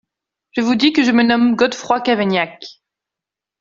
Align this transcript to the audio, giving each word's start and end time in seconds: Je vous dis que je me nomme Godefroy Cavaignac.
Je 0.49 0.61
vous 0.61 0.73
dis 0.73 0.93
que 0.93 1.03
je 1.03 1.11
me 1.11 1.21
nomme 1.21 1.55
Godefroy 1.55 2.01
Cavaignac. 2.01 2.65